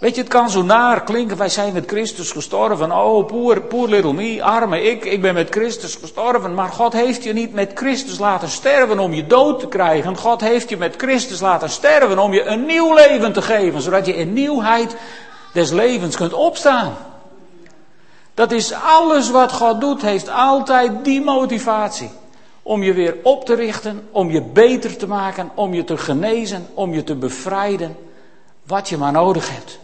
[0.00, 2.92] Weet je, het kan zo naar klinken, wij zijn met Christus gestorven.
[2.92, 6.54] Oh, poor, poor little me, arme ik, ik ben met Christus gestorven.
[6.54, 10.16] Maar God heeft je niet met Christus laten sterven om je dood te krijgen.
[10.16, 13.80] God heeft je met Christus laten sterven om je een nieuw leven te geven.
[13.80, 14.96] Zodat je in nieuwheid
[15.52, 16.96] des levens kunt opstaan.
[18.34, 22.10] Dat is alles wat God doet, heeft altijd die motivatie.
[22.62, 26.66] Om je weer op te richten, om je beter te maken, om je te genezen,
[26.74, 27.96] om je te bevrijden.
[28.66, 29.78] Wat je maar nodig hebt.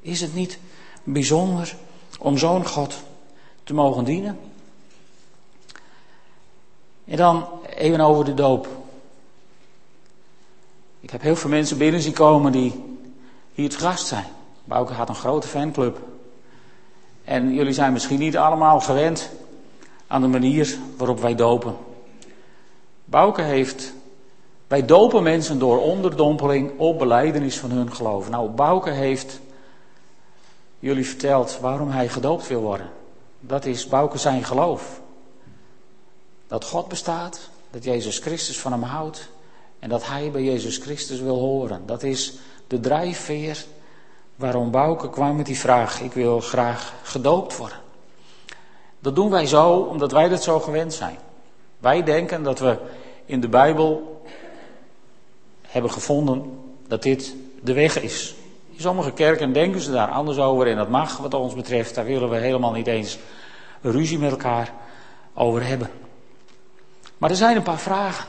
[0.00, 0.58] Is het niet
[1.04, 1.76] bijzonder
[2.18, 2.94] om zo'n God
[3.64, 4.38] te mogen dienen?
[7.04, 8.68] En dan even over de doop.
[11.00, 12.98] Ik heb heel veel mensen binnen zien komen die
[13.52, 14.26] hier het gast zijn.
[14.70, 15.98] Bouke had een grote fanclub.
[17.24, 19.30] En jullie zijn misschien niet allemaal gewend
[20.06, 21.76] aan de manier waarop wij dopen.
[23.04, 23.92] Bouke heeft.
[24.66, 28.30] Wij dopen mensen door onderdompeling op beleidenis van hun geloof.
[28.30, 29.40] Nou, Bouke heeft
[30.78, 32.90] jullie verteld waarom hij gedoopt wil worden.
[33.40, 35.00] Dat is Bouke zijn geloof.
[36.46, 39.28] Dat God bestaat, dat Jezus Christus van hem houdt
[39.78, 41.82] en dat hij bij Jezus Christus wil horen.
[41.86, 42.34] Dat is
[42.66, 43.64] de drijfveer
[44.40, 47.78] waarom Bouke kwam met die vraag: ik wil graag gedoopt worden.
[48.98, 51.18] Dat doen wij zo omdat wij dat zo gewend zijn.
[51.78, 52.78] Wij denken dat we
[53.24, 54.22] in de Bijbel
[55.62, 58.34] hebben gevonden dat dit de weg is.
[58.70, 61.94] In sommige kerken denken ze daar anders over en dat mag wat ons betreft.
[61.94, 63.18] Daar willen we helemaal niet eens
[63.80, 64.72] ruzie met elkaar
[65.34, 65.90] over hebben.
[67.18, 68.28] Maar er zijn een paar vragen.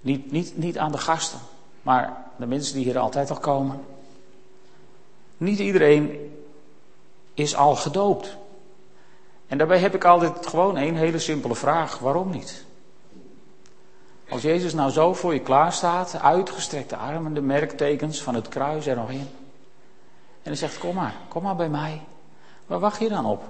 [0.00, 1.38] Niet, niet, niet aan de gasten,
[1.82, 3.84] maar de mensen die hier altijd al komen.
[5.36, 6.32] Niet iedereen
[7.34, 8.36] is al gedoopt.
[9.46, 12.64] En daarbij heb ik altijd gewoon één hele simpele vraag: waarom niet?
[14.28, 18.86] Als Jezus nou zo voor je klaar staat, uitgestrekte armen, de merktekens van het kruis
[18.86, 19.28] er nog in.
[20.42, 22.02] En hij zegt: Kom maar, kom maar bij mij.
[22.66, 23.42] Waar wacht je dan op?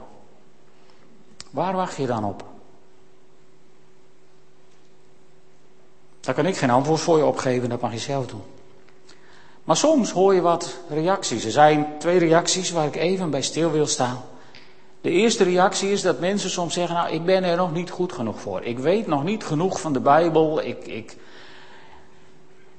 [1.51, 2.44] Waar wacht je dan op?
[6.20, 8.42] Daar kan ik geen antwoord voor je opgeven, dat mag je zelf doen.
[9.68, 11.44] Maar soms hoor je wat reacties.
[11.44, 14.24] Er zijn twee reacties waar ik even bij stil wil staan.
[15.00, 18.12] De eerste reactie is dat mensen soms zeggen: Nou, ik ben er nog niet goed
[18.12, 18.62] genoeg voor.
[18.62, 20.62] Ik weet nog niet genoeg van de Bijbel.
[20.62, 21.16] Ik, ik,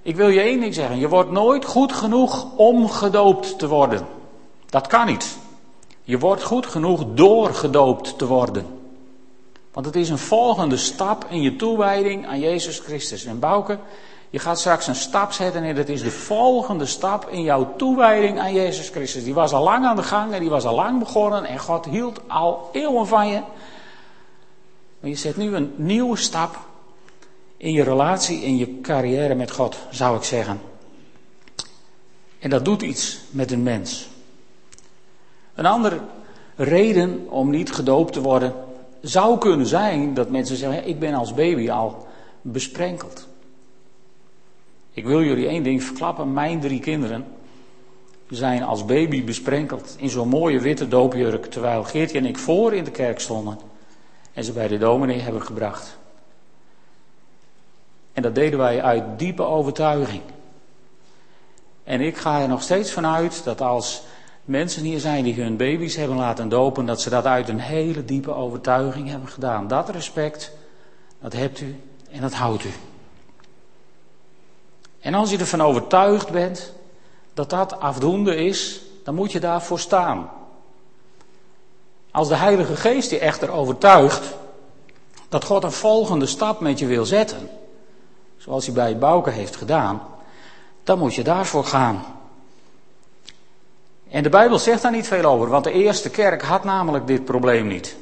[0.02, 4.08] ik wil je één ding zeggen: je wordt nooit goed genoeg om gedoopt te worden.
[4.70, 5.38] Dat kan niet.
[6.04, 8.66] Je wordt goed genoeg door gedoopt te worden.
[9.74, 13.26] Want het is een volgende stap in je toewijding aan Jezus Christus.
[13.26, 13.80] En Bouke,
[14.30, 18.40] je gaat straks een stap zetten en dat is de volgende stap in jouw toewijding
[18.40, 19.24] aan Jezus Christus.
[19.24, 21.86] Die was al lang aan de gang en die was al lang begonnen en God
[21.86, 23.42] hield al eeuwen van je.
[25.00, 26.60] Maar je zet nu een nieuwe stap
[27.58, 30.62] in je relatie, in je carrière met God, zou ik zeggen.
[32.40, 34.08] En dat doet iets met een mens.
[35.56, 36.00] Een andere
[36.56, 38.54] reden om niet gedoopt te worden
[39.02, 42.08] zou kunnen zijn dat mensen zeggen: Ik ben als baby al
[42.42, 43.29] besprenkeld.
[45.00, 46.34] Ik wil jullie één ding verklappen.
[46.34, 47.26] Mijn drie kinderen
[48.30, 51.46] zijn als baby besprenkeld in zo'n mooie witte doopjurk.
[51.46, 53.60] Terwijl Geertje en ik voor in de kerk stonden.
[54.34, 55.98] En ze bij de dominee hebben gebracht.
[58.14, 60.22] En dat deden wij uit diepe overtuiging.
[61.84, 64.04] En ik ga er nog steeds vanuit dat als
[64.46, 68.06] mensen hier zijn die hun baby's hebben laten dopen, dat ze dat uit een hele
[68.06, 69.68] diepe overtuiging hebben gedaan.
[69.68, 70.52] Dat respect,
[71.22, 71.76] dat hebt u
[72.12, 72.72] en dat houdt u.
[75.00, 76.74] En als je ervan overtuigd bent
[77.34, 80.30] dat dat afdoende is, dan moet je daarvoor staan.
[82.12, 84.36] Als de Heilige Geest je echter overtuigt
[85.30, 87.50] dat God een volgende stap met je wil zetten,
[88.38, 90.02] zoals hij bij Bouke heeft gedaan,
[90.84, 92.04] dan moet je daarvoor gaan.
[94.10, 97.26] En de Bijbel zegt daar niet veel over, want de eerste kerk had namelijk dit
[97.26, 97.96] probleem niet.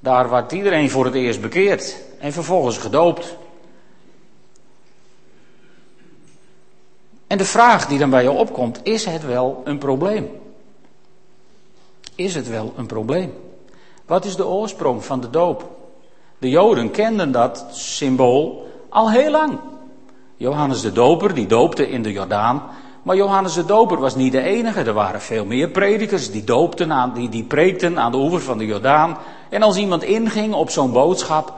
[0.00, 3.36] Daar werd iedereen voor het eerst bekeerd en vervolgens gedoopt.
[7.28, 10.30] En de vraag die dan bij je opkomt, is het wel een probleem?
[12.14, 13.32] Is het wel een probleem?
[14.06, 15.70] Wat is de oorsprong van de doop?
[16.38, 19.58] De Joden kenden dat symbool al heel lang.
[20.36, 22.62] Johannes de Doper, die doopte in de Jordaan.
[23.02, 24.82] Maar Johannes de Doper was niet de enige.
[24.82, 28.58] Er waren veel meer predikers die doopten aan, die, die preekten aan de oever van
[28.58, 29.16] de Jordaan.
[29.48, 31.52] En als iemand inging op zo'n boodschap,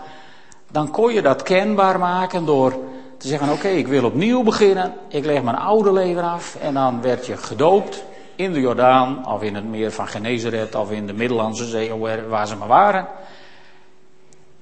[0.70, 2.74] dan kon je dat kenbaar maken door
[3.20, 4.94] te zeggen: Oké, ik wil opnieuw beginnen.
[5.09, 6.56] Ik leg mijn oude leven af.
[6.61, 8.04] En dan werd je gedoopt
[8.35, 11.94] in de Jordaan, of in het meer van Genezeret, of in de Middellandse Zee,
[12.28, 13.06] waar ze maar waren.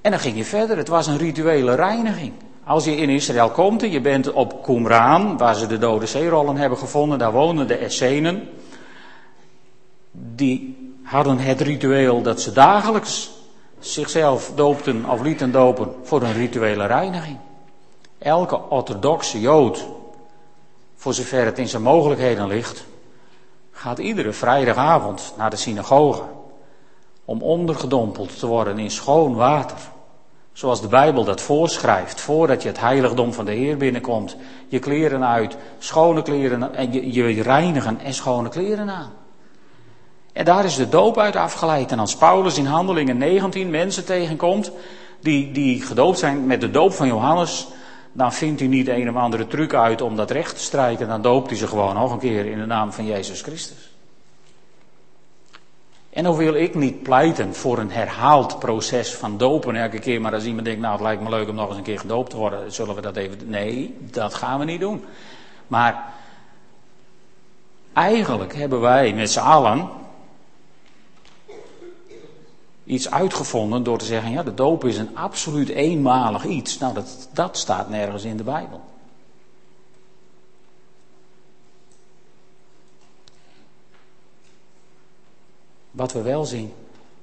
[0.01, 0.77] En dan ging je verder.
[0.77, 2.33] Het was een rituele reiniging.
[2.63, 6.57] Als je in Israël komt en je bent op Qumran, waar ze de dode zeerollen
[6.57, 8.49] hebben gevonden, daar wonen de Essenen.
[10.11, 13.31] Die hadden het ritueel dat ze dagelijks
[13.79, 17.37] zichzelf doopten of lieten dopen voor een rituele reiniging.
[18.19, 19.85] Elke orthodoxe Jood,
[20.95, 22.85] voor zover het in zijn mogelijkheden ligt,
[23.71, 26.23] gaat iedere vrijdagavond naar de synagoge
[27.25, 29.77] om ondergedompeld te worden in schoon water.
[30.53, 34.35] Zoals de Bijbel dat voorschrijft, voordat je het heiligdom van de Heer binnenkomt,
[34.67, 39.11] je kleren uit, schone kleren en je, je reinigen en schone kleren aan.
[40.33, 41.91] En daar is de doop uit afgeleid.
[41.91, 44.71] En als Paulus in Handelingen 19 mensen tegenkomt
[45.21, 47.67] die, die gedoopt zijn met de doop van Johannes,
[48.11, 51.07] dan vindt hij niet een of andere truc uit om dat recht te strijken.
[51.07, 53.89] Dan doopt hij ze gewoon nog een keer in de naam van Jezus Christus.
[56.09, 60.33] En dan wil ik niet pleiten voor een herhaald proces van dopen elke keer, maar
[60.33, 62.37] als iemand denkt, nou het lijkt me leuk om nog eens een keer gedoopt te
[62.37, 63.37] worden, zullen we dat even.
[63.49, 65.03] Nee, dat gaan we niet doen.
[65.67, 66.13] Maar
[67.93, 69.89] eigenlijk hebben wij met z'n allen
[72.89, 76.77] iets uitgevonden door te zeggen, ja, de doop is een absoluut eenmalig iets.
[76.77, 78.81] Nou, dat, dat staat nergens in de Bijbel.
[85.91, 86.73] Wat we wel zien,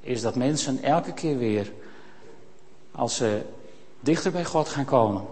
[0.00, 1.72] is dat mensen elke keer weer,
[2.92, 3.42] als ze
[4.00, 5.24] dichter bij God gaan komen,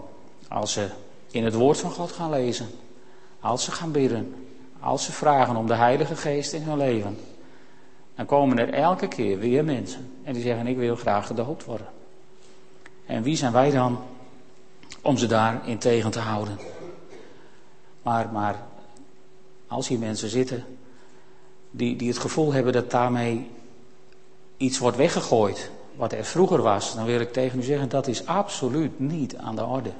[0.47, 0.89] als ze
[1.31, 2.67] in het woord van God gaan lezen,
[3.39, 4.35] als ze gaan bidden,
[4.79, 7.17] als ze vragen om de Heilige Geest in hun leven,
[8.15, 11.87] dan komen er elke keer weer mensen en die zeggen: Ik wil graag gedoopt worden.
[13.05, 13.99] En wie zijn wij dan
[15.01, 16.57] om ze daarin tegen te houden?
[18.01, 18.63] Maar, maar
[19.67, 20.63] als hier mensen zitten
[21.71, 23.47] die, die het gevoel hebben dat daarmee
[24.57, 28.25] iets wordt weggegooid wat er vroeger was, dan wil ik tegen u zeggen dat is
[28.25, 29.91] absoluut niet aan de orde.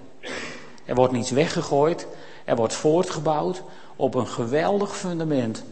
[0.86, 2.08] Er wordt niets weggegooid,
[2.46, 3.64] er wordt voortgebouwd
[3.96, 5.64] op een geweldig fundament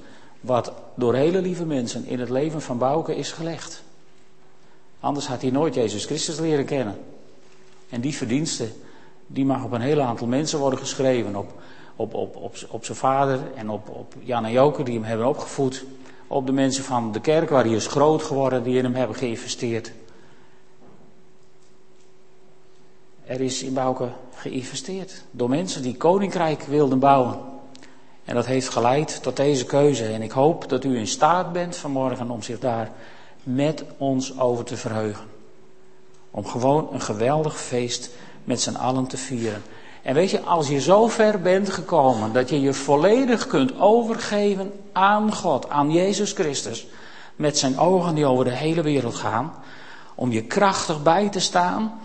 [0.44, 3.84] wat door hele lieve mensen in het leven van Bouke is gelegd.
[5.00, 6.98] Anders had hij nooit Jezus Christus leren kennen.
[7.90, 8.72] En die verdiensten,
[9.28, 11.36] die mag op een heel aantal mensen worden geschreven.
[11.36, 11.52] Op,
[11.96, 15.28] op, op, op, op zijn vader en op, op Jan en Joker die hem hebben
[15.28, 15.86] opgevoed.
[16.28, 19.16] Op de mensen van de kerk waar hij is groot geworden, die in hem hebben
[19.16, 19.92] geïnvesteerd.
[23.26, 27.53] Er is in Bouke geïnvesteerd door mensen die koninkrijk wilden bouwen.
[28.26, 30.06] En dat heeft geleid tot deze keuze.
[30.06, 32.92] En ik hoop dat u in staat bent vanmorgen om zich daar
[33.44, 35.26] met ons over te verheugen.
[36.32, 38.10] Om gewoon een geweldig feest
[38.44, 39.62] met z'n allen te vieren.
[40.02, 44.72] En weet je, als je zo ver bent gekomen dat je je volledig kunt overgeven
[44.92, 46.88] aan God, aan Jezus Christus,
[47.36, 49.54] met zijn ogen die over de hele wereld gaan,
[50.16, 52.00] om je krachtig bij te staan,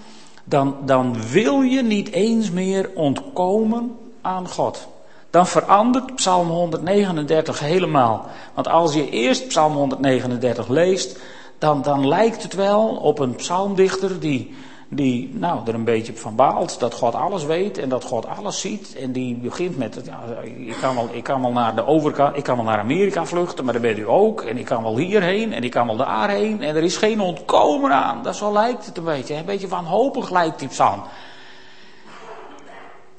[0.44, 4.88] dan, dan wil je niet eens meer ontkomen aan God
[5.30, 8.26] dan verandert Psalm 139 helemaal.
[8.54, 11.18] Want als je eerst Psalm 139 leest,
[11.58, 14.54] dan, dan lijkt het wel op een psalmdichter die,
[14.88, 18.60] die nou, er een beetje van baalt dat God alles weet en dat God alles
[18.60, 18.96] ziet.
[19.00, 22.42] En die begint met, ja, ik, kan wel, ik kan wel naar de overkant, ik
[22.42, 24.42] kan wel naar Amerika vluchten, maar daar bent u ook.
[24.42, 26.62] En ik kan wel hierheen en ik kan wel daarheen.
[26.62, 28.22] En er is geen ontkomen aan.
[28.22, 29.34] Dat zo lijkt het een beetje.
[29.34, 31.02] Een beetje wanhopig lijkt die psalm.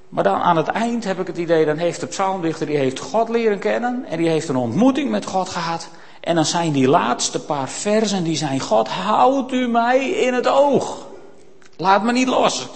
[0.09, 2.99] Maar dan aan het eind heb ik het idee, dan heeft de psalmdichter, die heeft
[2.99, 5.89] God leren kennen en die heeft een ontmoeting met God gehad.
[6.19, 10.47] En dan zijn die laatste paar versen, die zijn, God, houd u mij in het
[10.47, 11.07] oog.
[11.77, 12.67] Laat me niet los.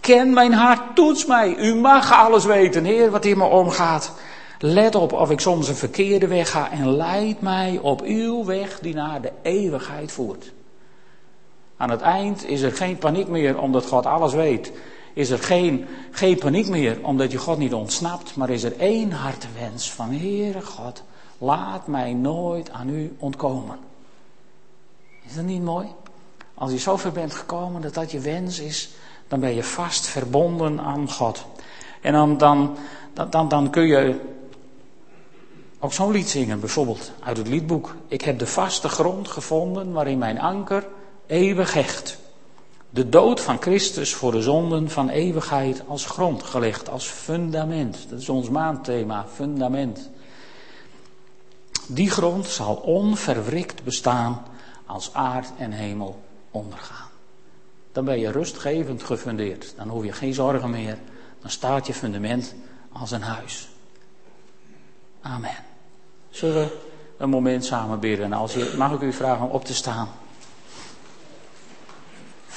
[0.00, 1.56] Ken mijn hart, toets mij.
[1.56, 4.12] U mag alles weten, Heer, wat in me omgaat.
[4.58, 8.78] Let op of ik soms een verkeerde weg ga en leid mij op uw weg
[8.80, 10.52] die naar de eeuwigheid voert.
[11.76, 14.72] Aan het eind is er geen paniek meer omdat God alles weet
[15.14, 19.12] is er geen, geen paniek meer omdat je God niet ontsnapt, maar is er één
[19.12, 21.02] hartewens van Heere God,
[21.38, 23.78] laat mij nooit aan u ontkomen.
[25.26, 25.86] Is dat niet mooi?
[26.54, 28.90] Als je zover bent gekomen dat dat je wens is,
[29.28, 31.44] dan ben je vast verbonden aan God.
[32.00, 32.76] En dan, dan,
[33.30, 34.20] dan, dan kun je
[35.78, 37.94] ook zo'n lied zingen, bijvoorbeeld uit het liedboek.
[38.08, 40.86] Ik heb de vaste grond gevonden waarin mijn anker
[41.26, 42.18] eeuwig hecht.
[42.94, 48.06] De dood van Christus voor de zonden van eeuwigheid als grond gelegd, als fundament.
[48.08, 50.10] Dat is ons maandthema, fundament.
[51.86, 54.42] Die grond zal onverwrikt bestaan
[54.86, 57.08] als aard en hemel ondergaan.
[57.92, 59.74] Dan ben je rustgevend gefundeerd.
[59.76, 60.98] Dan hoef je geen zorgen meer.
[61.40, 62.54] Dan staat je fundament
[62.92, 63.68] als een huis.
[65.22, 65.64] Amen.
[66.30, 66.78] Zullen we
[67.16, 68.32] een moment samen bidden?
[68.32, 70.08] Als mag ik u vragen om op te staan?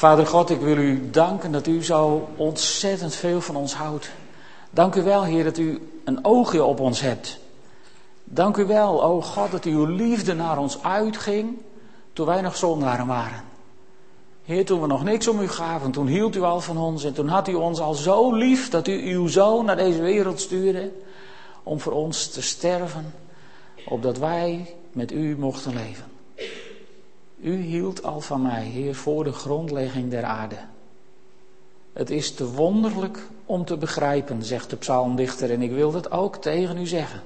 [0.05, 4.09] Vader God, ik wil u danken dat u zo ontzettend veel van ons houdt.
[4.69, 7.39] Dank u wel, Heer, dat u een oogje op ons hebt.
[8.23, 11.57] Dank u wel, o God, dat uw liefde naar ons uitging
[12.13, 13.43] toen wij nog zondaren waren.
[14.43, 17.13] Heer, toen we nog niks om u gaven, toen hield u al van ons en
[17.13, 20.91] toen had u ons al zo lief dat u uw zoon naar deze wereld stuurde
[21.63, 23.13] om voor ons te sterven,
[23.85, 26.14] opdat wij met u mochten leven.
[27.37, 30.57] U hield al van mij, Heer, voor de grondlegging der aarde.
[31.93, 36.35] Het is te wonderlijk om te begrijpen, zegt de psalmdichter, en ik wil dat ook
[36.35, 37.21] tegen u zeggen.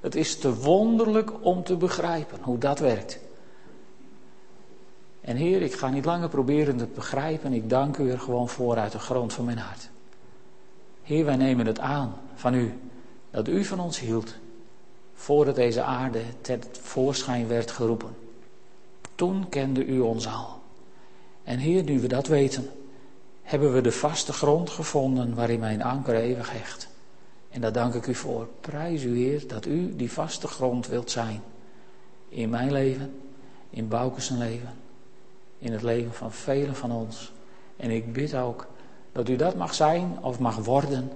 [0.00, 3.18] Het is te wonderlijk om te begrijpen hoe dat werkt.
[5.20, 8.76] En Heer, ik ga niet langer proberen te begrijpen, ik dank u er gewoon voor
[8.76, 9.90] uit de grond van mijn hart.
[11.02, 12.78] Heer, wij nemen het aan van u,
[13.30, 14.34] dat u van ons hield,
[15.14, 18.19] voordat deze aarde ter voorschijn werd geroepen.
[19.20, 20.60] Toen kende u ons al.
[21.44, 22.70] En Heer, nu we dat weten,
[23.42, 26.88] hebben we de vaste grond gevonden waarin mijn anker eeuwig hecht.
[27.50, 28.48] En daar dank ik u voor.
[28.60, 31.42] Prijs u, Heer, dat u die vaste grond wilt zijn.
[32.28, 33.20] In mijn leven,
[33.70, 34.72] in Boukes leven,
[35.58, 37.32] in het leven van velen van ons.
[37.76, 38.66] En ik bid ook
[39.12, 41.10] dat u dat mag zijn of mag worden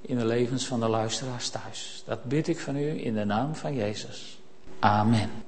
[0.00, 2.02] in de levens van de luisteraars thuis.
[2.06, 4.40] Dat bid ik van u in de naam van Jezus.
[4.78, 5.30] Amen.